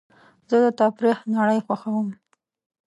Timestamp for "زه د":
0.49-0.65